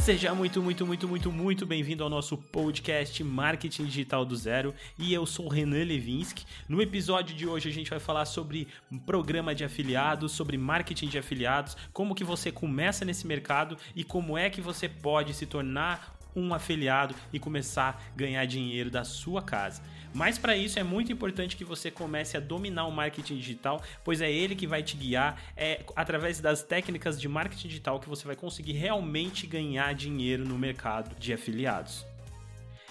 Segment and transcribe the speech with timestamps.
[0.00, 5.12] Seja muito, muito, muito, muito, muito bem-vindo ao nosso podcast Marketing Digital do Zero e
[5.12, 6.46] eu sou o Renan Levinsky.
[6.66, 8.66] No episódio de hoje a gente vai falar sobre
[9.04, 14.38] programa de afiliados, sobre marketing de afiliados, como que você começa nesse mercado e como
[14.38, 19.42] é que você pode se tornar um afiliado e começar a ganhar dinheiro da sua
[19.42, 19.82] casa.
[20.14, 24.20] Mas para isso é muito importante que você comece a dominar o marketing digital, pois
[24.20, 28.24] é ele que vai te guiar, é através das técnicas de marketing digital que você
[28.24, 32.06] vai conseguir realmente ganhar dinheiro no mercado de afiliados.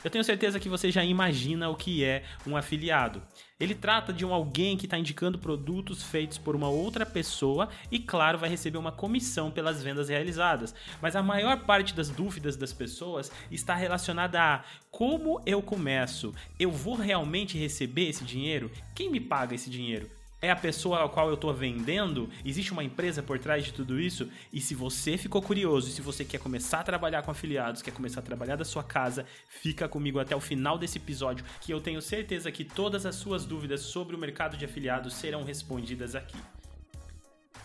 [0.04, 3.24] Eu tenho certeza que você já imagina o que é um afiliado.
[3.58, 7.98] Ele trata de um alguém que está indicando produtos feitos por uma outra pessoa e,
[7.98, 10.76] claro, vai receber uma comissão pelas vendas realizadas.
[11.02, 16.34] Mas a maior parte das dúvidas das pessoas está relacionada a como eu começo?
[16.60, 18.70] Eu vou realmente receber esse dinheiro?
[18.94, 20.10] Quem me paga esse dinheiro?
[20.44, 22.30] É a pessoa a qual eu estou vendendo?
[22.44, 24.30] Existe uma empresa por trás de tudo isso?
[24.52, 28.20] E se você ficou curioso, se você quer começar a trabalhar com afiliados, quer começar
[28.20, 32.02] a trabalhar da sua casa, fica comigo até o final desse episódio, que eu tenho
[32.02, 36.36] certeza que todas as suas dúvidas sobre o mercado de afiliados serão respondidas aqui.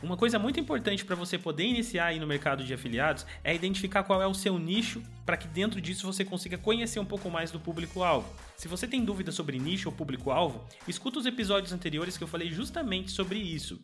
[0.01, 4.05] Uma coisa muito importante para você poder iniciar aí no mercado de afiliados é identificar
[4.05, 7.51] qual é o seu nicho para que dentro disso você consiga conhecer um pouco mais
[7.51, 8.33] do público-alvo.
[8.57, 12.49] Se você tem dúvida sobre nicho ou público-alvo, escuta os episódios anteriores que eu falei
[12.49, 13.81] justamente sobre isso.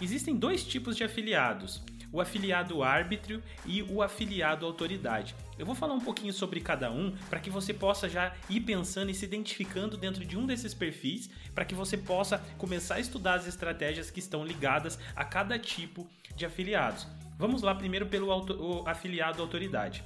[0.00, 5.34] Existem dois tipos de afiliados o afiliado árbitro e o afiliado autoridade.
[5.58, 9.10] Eu vou falar um pouquinho sobre cada um para que você possa já ir pensando
[9.10, 13.34] e se identificando dentro de um desses perfis, para que você possa começar a estudar
[13.34, 17.06] as estratégias que estão ligadas a cada tipo de afiliados.
[17.36, 20.02] Vamos lá primeiro pelo auto, afiliado autoridade.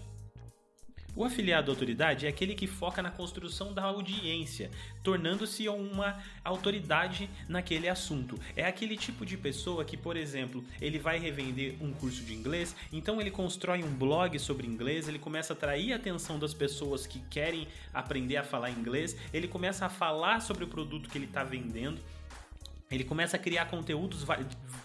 [1.14, 4.70] O afiliado à autoridade é aquele que foca na construção da audiência,
[5.02, 8.40] tornando-se uma autoridade naquele assunto.
[8.56, 12.74] É aquele tipo de pessoa que, por exemplo, ele vai revender um curso de inglês,
[12.90, 17.06] então ele constrói um blog sobre inglês, ele começa a atrair a atenção das pessoas
[17.06, 21.26] que querem aprender a falar inglês, ele começa a falar sobre o produto que ele
[21.26, 22.00] está vendendo.
[22.90, 24.22] Ele começa a criar conteúdos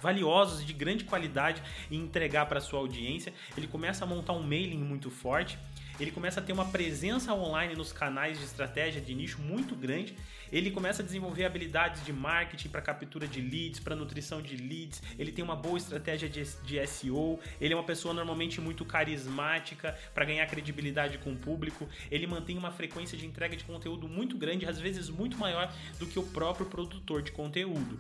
[0.01, 3.33] valiosos de grande qualidade e entregar para sua audiência.
[3.57, 5.59] Ele começa a montar um mailing muito forte
[5.99, 10.15] ele começa a ter uma presença online nos canais de estratégia de nicho muito grande.
[10.51, 15.01] Ele começa a desenvolver habilidades de marketing para captura de leads, para nutrição de leads.
[15.17, 17.39] Ele tem uma boa estratégia de, de SEO.
[17.59, 21.89] Ele é uma pessoa normalmente muito carismática para ganhar credibilidade com o público.
[22.11, 26.05] Ele mantém uma frequência de entrega de conteúdo muito grande, às vezes muito maior do
[26.05, 27.99] que o próprio produtor de conteúdo.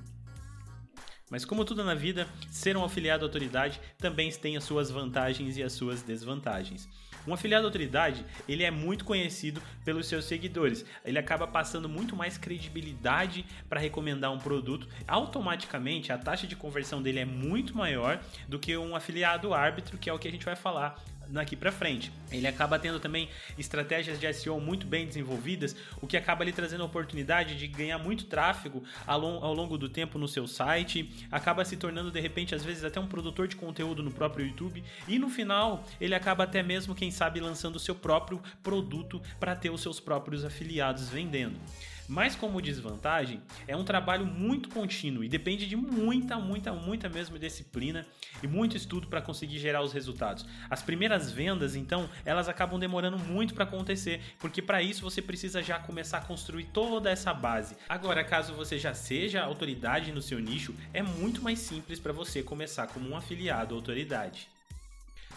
[1.29, 5.57] Mas como tudo na vida, ser um afiliado à autoridade também tem as suas vantagens
[5.57, 6.87] e as suas desvantagens.
[7.27, 10.85] Um afiliado à autoridade, ele é muito conhecido pelos seus seguidores.
[11.03, 14.87] Ele acaba passando muito mais credibilidade para recomendar um produto.
[15.05, 20.09] Automaticamente, a taxa de conversão dele é muito maior do que um afiliado árbitro, que
[20.09, 22.11] é o que a gente vai falar daqui para frente.
[22.31, 26.83] Ele acaba tendo também estratégias de SEO muito bem desenvolvidas, o que acaba lhe trazendo
[26.83, 31.77] a oportunidade de ganhar muito tráfego ao longo do tempo no seu site, acaba se
[31.77, 35.29] tornando de repente às vezes até um produtor de conteúdo no próprio YouTube e no
[35.29, 39.81] final ele acaba até mesmo quem sabe lançando o seu próprio produto para ter os
[39.81, 41.57] seus próprios afiliados vendendo.
[42.07, 47.37] Mas como desvantagem, é um trabalho muito contínuo e depende de muita, muita, muita mesmo
[47.37, 48.05] disciplina
[48.41, 50.45] e muito estudo para conseguir gerar os resultados.
[50.69, 55.61] As primeiras vendas, então, elas acabam demorando muito para acontecer, porque para isso você precisa
[55.61, 57.75] já começar a construir toda essa base.
[57.89, 62.41] Agora, caso você já seja autoridade no seu nicho, é muito mais simples para você
[62.41, 64.47] começar como um afiliado autoridade.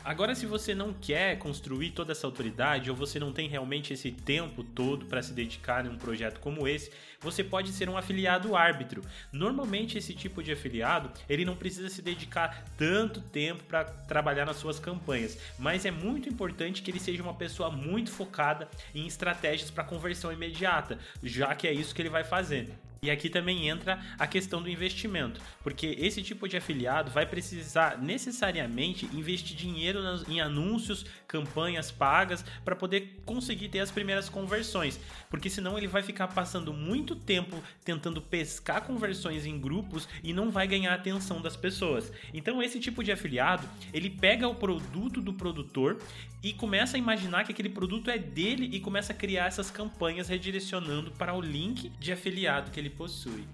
[0.02, 4.10] Agora, se você não quer construir toda essa autoridade ou você não tem realmente esse
[4.10, 6.90] tempo todo para se dedicar em um projeto como esse,
[7.20, 9.02] você pode ser um afiliado árbitro.
[9.30, 14.56] Normalmente, esse tipo de afiliado ele não precisa se dedicar tanto tempo para trabalhar nas
[14.56, 19.70] suas campanhas, mas é muito importante que ele seja uma pessoa muito focada em estratégias
[19.70, 22.70] para conversão imediata, já que é isso que ele vai fazer.
[23.02, 27.96] E aqui também entra a questão do investimento, porque esse tipo de afiliado vai precisar
[27.98, 35.48] necessariamente investir dinheiro em anúncios, campanhas pagas para poder conseguir ter as primeiras conversões, porque
[35.48, 40.66] senão ele vai ficar passando muito tempo tentando pescar conversões em grupos e não vai
[40.66, 42.12] ganhar a atenção das pessoas.
[42.34, 45.98] Então esse tipo de afiliado, ele pega o produto do produtor
[46.42, 50.28] e começa a imaginar que aquele produto é dele e começa a criar essas campanhas
[50.28, 53.44] redirecionando para o link de afiliado que ele possui.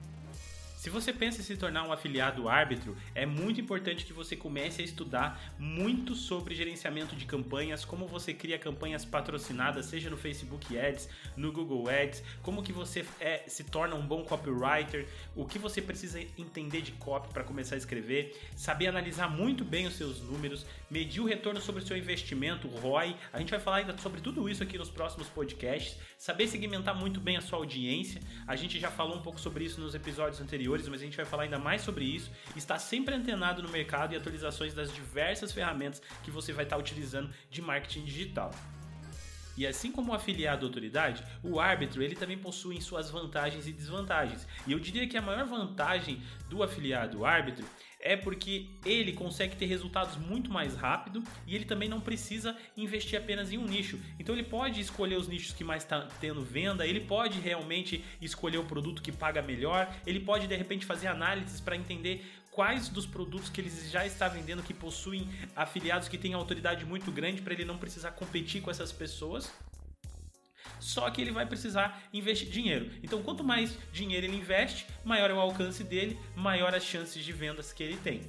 [0.87, 4.81] Se você pensa em se tornar um afiliado árbitro, é muito importante que você comece
[4.81, 10.79] a estudar muito sobre gerenciamento de campanhas, como você cria campanhas patrocinadas, seja no Facebook
[10.79, 15.59] Ads, no Google Ads, como que você é, se torna um bom copywriter, o que
[15.59, 20.21] você precisa entender de copy para começar a escrever, saber analisar muito bem os seus
[20.21, 23.17] números, medir o retorno sobre o seu investimento, o ROI.
[23.33, 27.21] A gente vai falar ainda sobre tudo isso aqui nos próximos podcasts, saber segmentar muito
[27.21, 28.21] bem a sua audiência.
[28.47, 31.27] A gente já falou um pouco sobre isso nos episódios anteriores, mas a gente vai
[31.27, 32.31] falar ainda mais sobre isso.
[32.55, 37.31] Estar sempre antenado no mercado e atualizações das diversas ferramentas que você vai estar utilizando
[37.51, 38.51] de marketing digital.
[39.57, 44.47] E assim como o afiliado autoridade, o árbitro ele também possui suas vantagens e desvantagens.
[44.67, 47.65] E eu diria que a maior vantagem do afiliado árbitro
[47.99, 53.19] é porque ele consegue ter resultados muito mais rápido e ele também não precisa investir
[53.19, 53.99] apenas em um nicho.
[54.19, 58.59] Então ele pode escolher os nichos que mais está tendo venda, ele pode realmente escolher
[58.59, 62.25] o produto que paga melhor, ele pode de repente fazer análises para entender
[62.57, 67.13] quais dos produtos que ele já está vendendo que possuem afiliados que têm autoridade muito
[67.13, 69.53] grande para ele não precisar competir com essas pessoas
[70.81, 72.91] só que ele vai precisar investir dinheiro.
[73.03, 77.33] Então, quanto mais dinheiro ele investe, maior é o alcance dele, maior as chances de
[77.33, 78.21] vendas que ele tem.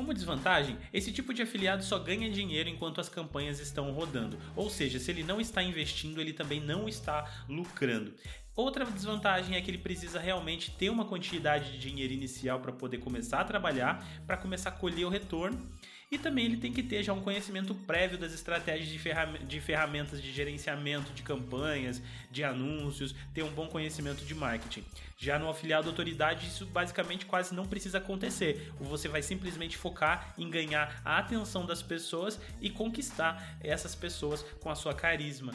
[0.00, 4.70] Como desvantagem, esse tipo de afiliado só ganha dinheiro enquanto as campanhas estão rodando, ou
[4.70, 8.14] seja, se ele não está investindo, ele também não está lucrando.
[8.56, 12.96] Outra desvantagem é que ele precisa realmente ter uma quantidade de dinheiro inicial para poder
[12.96, 15.70] começar a trabalhar, para começar a colher o retorno
[16.10, 20.20] e também ele tem que ter já um conhecimento prévio das estratégias de, de ferramentas
[20.20, 24.84] de gerenciamento de campanhas, de anúncios, ter um bom conhecimento de marketing.
[25.16, 28.72] Já no afiliado autoridade, isso basicamente quase não precisa acontecer.
[28.80, 34.68] Você vai simplesmente focar em ganhar a atenção das pessoas e conquistar essas pessoas com
[34.68, 35.54] a sua carisma.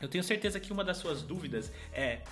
[0.00, 2.22] Eu tenho certeza que uma das suas dúvidas é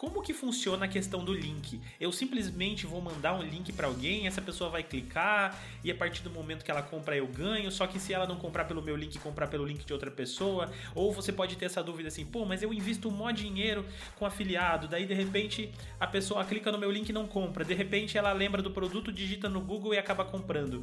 [0.00, 1.78] como que funciona a questão do link?
[2.00, 6.22] Eu simplesmente vou mandar um link para alguém, essa pessoa vai clicar e a partir
[6.22, 8.96] do momento que ela compra eu ganho, só que se ela não comprar pelo meu
[8.96, 12.46] link, comprar pelo link de outra pessoa, ou você pode ter essa dúvida assim, pô,
[12.46, 13.84] mas eu invisto mó dinheiro
[14.18, 15.70] com afiliado, daí de repente
[16.00, 19.12] a pessoa clica no meu link e não compra, de repente ela lembra do produto,
[19.12, 20.82] digita no Google e acaba comprando.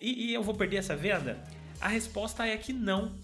[0.00, 1.40] E, e eu vou perder essa venda?
[1.80, 3.14] A resposta é que não.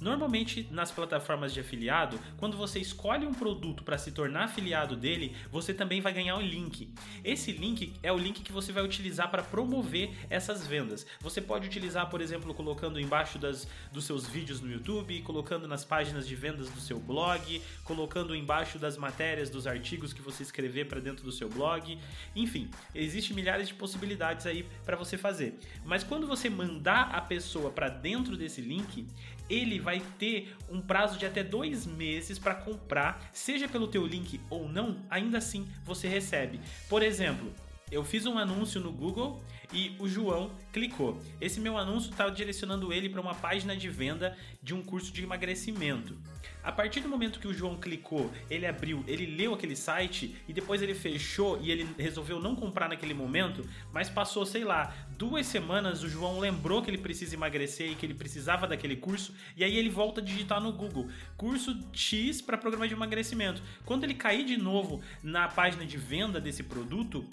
[0.00, 5.34] Normalmente nas plataformas de afiliado, quando você escolhe um produto para se tornar afiliado dele,
[5.50, 6.92] você também vai ganhar um link.
[7.24, 11.04] Esse link é o link que você vai utilizar para promover essas vendas.
[11.20, 15.84] Você pode utilizar, por exemplo, colocando embaixo das, dos seus vídeos no YouTube, colocando nas
[15.84, 20.86] páginas de vendas do seu blog, colocando embaixo das matérias dos artigos que você escrever
[20.86, 21.98] para dentro do seu blog.
[22.36, 25.58] Enfim, existem milhares de possibilidades aí para você fazer.
[25.84, 29.06] Mas quando você mandar a pessoa para dentro desse link,
[29.48, 29.87] ele vai
[30.18, 34.98] ter um prazo de até dois meses para comprar, seja pelo teu link ou não,
[35.08, 36.60] ainda assim você recebe.
[36.88, 37.52] Por exemplo,
[37.90, 39.42] eu fiz um anúncio no Google
[39.72, 41.20] e o João clicou.
[41.40, 45.22] Esse meu anúncio está direcionando ele para uma página de venda de um curso de
[45.22, 46.16] emagrecimento.
[46.62, 50.52] A partir do momento que o João clicou, ele abriu, ele leu aquele site e
[50.52, 55.46] depois ele fechou e ele resolveu não comprar naquele momento, mas passou, sei lá, duas
[55.46, 59.64] semanas o João lembrou que ele precisa emagrecer e que ele precisava daquele curso e
[59.64, 63.62] aí ele volta a digitar no Google curso X para programa de emagrecimento.
[63.84, 67.26] Quando ele cair de novo na página de venda desse produto,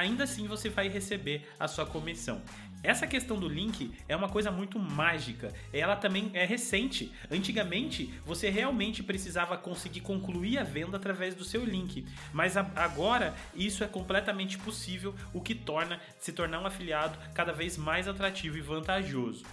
[0.00, 2.42] ainda assim você vai receber a sua comissão.
[2.82, 5.52] Essa questão do link é uma coisa muito mágica.
[5.70, 7.12] Ela também é recente.
[7.30, 13.84] Antigamente, você realmente precisava conseguir concluir a venda através do seu link, mas agora isso
[13.84, 18.62] é completamente possível, o que torna se tornar um afiliado cada vez mais atrativo e
[18.62, 19.44] vantajoso.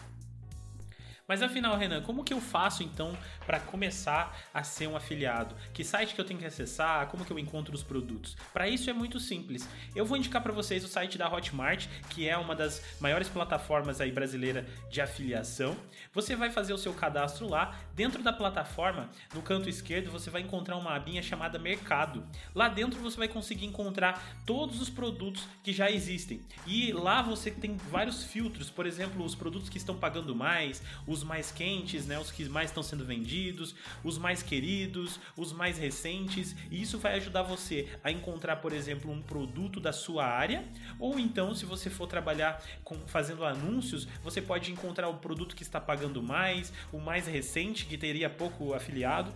[1.27, 3.15] Mas afinal, Renan, como que eu faço então
[3.46, 5.53] para começar a ser um afiliado?
[5.74, 7.07] Que site que eu tenho que acessar?
[7.07, 8.38] Como que eu encontro os produtos?
[8.53, 9.67] Para isso é muito simples.
[9.93, 14.00] Eu vou indicar para vocês o site da Hotmart, que é uma das maiores plataformas
[14.00, 15.75] aí brasileira de afiliação.
[16.13, 17.75] Você vai fazer o seu cadastro lá.
[17.93, 22.24] Dentro da plataforma, no canto esquerdo, você vai encontrar uma abinha chamada Mercado.
[22.55, 26.41] Lá dentro você vai conseguir encontrar todos os produtos que já existem.
[26.65, 31.17] E lá você tem vários filtros, por exemplo, os produtos que estão pagando mais, os
[31.18, 35.78] os mais quentes, né, os que mais estão sendo vendidos, os mais queridos, os mais
[35.78, 40.64] recentes, e isso vai ajudar você a encontrar, por exemplo, um produto da sua área,
[41.00, 45.64] ou então, se você for trabalhar com, fazendo anúncios, você pode encontrar o produto que
[45.64, 49.34] está pagando mais, o mais recente, que teria pouco afiliado.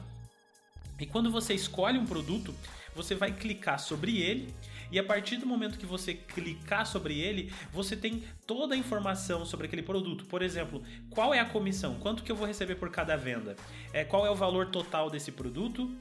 [1.00, 2.54] E quando você escolhe um produto,
[2.96, 4.54] você vai clicar sobre ele
[4.92, 9.46] e a partir do momento que você clicar sobre ele, você tem toda a informação
[9.46, 10.26] sobre aquele produto.
[10.26, 11.96] Por exemplo, qual é a comissão?
[11.96, 13.56] Quanto que eu vou receber por cada venda?
[13.94, 15.96] É, qual é o valor total desse produto?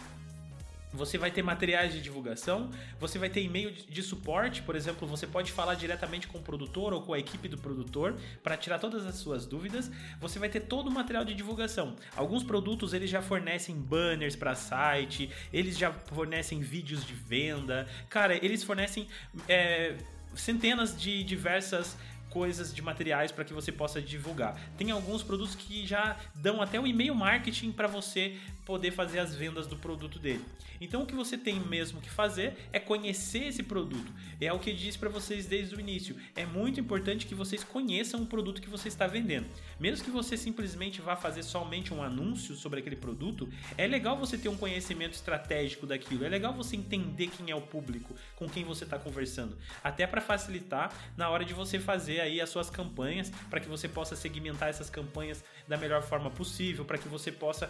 [0.93, 5.27] Você vai ter materiais de divulgação, você vai ter e-mail de suporte, por exemplo, você
[5.27, 9.07] pode falar diretamente com o produtor ou com a equipe do produtor para tirar todas
[9.07, 9.91] as suas dúvidas.
[10.21, 11.97] Você vai ter todo o material de divulgação.
[12.17, 17.89] Alguns produtos eles já fornecem banners para site, eles já fornecem vídeos de venda.
[18.09, 19.07] Cara, eles fornecem
[19.49, 19.97] é,
[20.35, 21.97] centenas de diversas
[22.31, 24.59] coisas de materiais para que você possa divulgar.
[24.79, 28.39] Tem alguns produtos que já dão até o e-mail marketing para você
[28.71, 30.45] poder fazer as vendas do produto dele.
[30.81, 34.13] Então o que você tem mesmo que fazer é conhecer esse produto.
[34.41, 36.17] É o que eu disse para vocês desde o início.
[36.37, 39.49] É muito importante que vocês conheçam o produto que você está vendendo.
[39.81, 44.39] Mesmo que você simplesmente vá fazer somente um anúncio sobre aquele produto, é legal você
[44.39, 46.25] ter um conhecimento estratégico daquilo.
[46.25, 50.21] É legal você entender quem é o público com quem você está conversando, até para
[50.21, 54.69] facilitar na hora de você fazer aí as suas campanhas, para que você possa segmentar
[54.69, 57.69] essas campanhas da melhor forma possível, para que você possa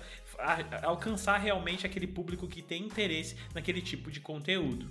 [0.91, 4.89] alcançar realmente aquele público que tem interesse naquele tipo de conteúdo.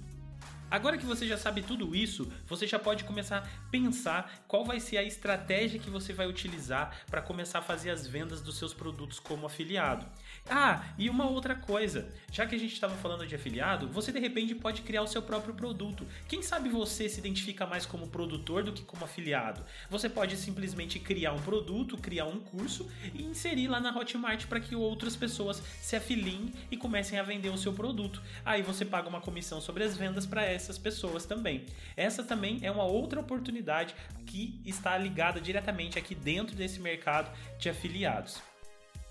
[0.71, 4.79] Agora que você já sabe tudo isso, você já pode começar a pensar qual vai
[4.79, 8.71] ser a estratégia que você vai utilizar para começar a fazer as vendas dos seus
[8.71, 10.05] produtos como afiliado.
[10.49, 14.19] Ah, e uma outra coisa, já que a gente estava falando de afiliado, você de
[14.19, 16.05] repente pode criar o seu próprio produto.
[16.27, 19.63] Quem sabe você se identifica mais como produtor do que como afiliado?
[19.89, 24.59] Você pode simplesmente criar um produto, criar um curso e inserir lá na Hotmart para
[24.59, 28.21] que outras pessoas se afiliem e comecem a vender o seu produto.
[28.43, 31.65] Aí você paga uma comissão sobre as vendas para essas pessoas também.
[31.95, 33.93] Essa também é uma outra oportunidade
[34.25, 38.48] que está ligada diretamente aqui dentro desse mercado de afiliados.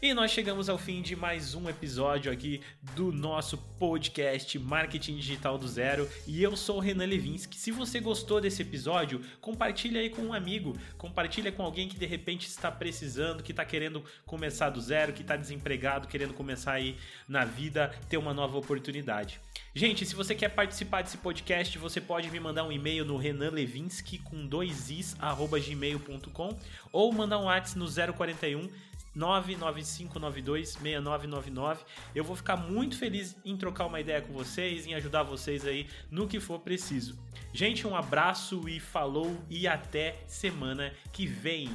[0.01, 2.61] E nós chegamos ao fim de mais um episódio aqui
[2.95, 6.09] do nosso podcast Marketing Digital do Zero.
[6.25, 7.57] E eu sou o Renan Levinsky.
[7.57, 12.07] Se você gostou desse episódio, compartilha aí com um amigo, compartilha com alguém que de
[12.07, 16.97] repente está precisando, que está querendo começar do zero, que está desempregado, querendo começar aí
[17.27, 19.41] na vida, ter uma nova oportunidade.
[19.75, 24.19] Gente, se você quer participar desse podcast, você pode me mandar um e-mail no renanlevinsky
[24.19, 26.57] com dois is, arroba gmail.com
[26.93, 28.69] ou mandar um WhatsApp no 041
[29.19, 31.79] 995926999.
[32.15, 35.89] Eu vou ficar muito feliz em trocar uma ideia com vocês, em ajudar vocês aí
[36.11, 37.19] no que for preciso.
[37.53, 41.71] Gente, um abraço e falou e até semana que vem.